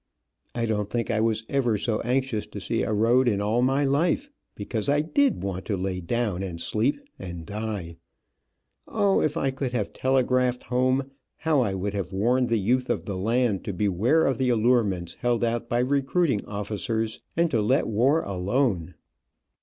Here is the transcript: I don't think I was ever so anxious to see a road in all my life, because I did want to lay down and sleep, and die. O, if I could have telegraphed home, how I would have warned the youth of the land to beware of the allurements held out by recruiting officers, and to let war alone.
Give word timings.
I 0.55 0.65
don't 0.65 0.89
think 0.89 1.11
I 1.11 1.21
was 1.21 1.43
ever 1.47 1.77
so 1.77 2.01
anxious 2.01 2.47
to 2.47 2.59
see 2.59 2.81
a 2.81 2.91
road 2.91 3.29
in 3.29 3.39
all 3.39 3.61
my 3.61 3.85
life, 3.85 4.31
because 4.55 4.89
I 4.89 5.01
did 5.01 5.43
want 5.43 5.63
to 5.65 5.77
lay 5.77 5.99
down 5.99 6.41
and 6.41 6.59
sleep, 6.59 6.99
and 7.19 7.45
die. 7.45 7.97
O, 8.87 9.21
if 9.21 9.37
I 9.37 9.51
could 9.51 9.73
have 9.73 9.93
telegraphed 9.93 10.63
home, 10.63 11.11
how 11.37 11.61
I 11.61 11.75
would 11.75 11.93
have 11.93 12.11
warned 12.11 12.49
the 12.49 12.57
youth 12.59 12.89
of 12.89 13.05
the 13.05 13.15
land 13.15 13.63
to 13.65 13.73
beware 13.73 14.25
of 14.25 14.39
the 14.39 14.49
allurements 14.49 15.13
held 15.19 15.43
out 15.43 15.69
by 15.69 15.77
recruiting 15.81 16.43
officers, 16.47 17.21
and 17.37 17.51
to 17.51 17.61
let 17.61 17.85
war 17.85 18.23
alone. 18.23 18.95